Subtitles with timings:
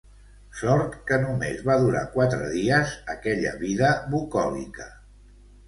[0.61, 4.93] Sort que no més va durar quatre dies aquella vida bucòlica